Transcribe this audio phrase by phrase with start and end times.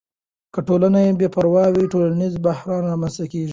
[0.53, 3.49] که ټولنه بې پروا وي، ټولنیز بحران رامنځته کیږي.